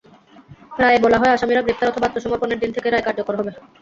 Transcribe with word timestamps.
রায়ে 0.79 0.99
বলা 1.05 1.17
হয়, 1.19 1.33
আসামিরা 1.33 1.61
গ্রেপ্তার 1.61 1.91
অথবা 1.91 2.07
আত্মসমর্পণের 2.07 2.61
দিন 2.63 2.71
থেকে 2.73 2.87
রায় 2.89 3.05
কার্যকর 3.07 3.33
হবে। 3.39 3.51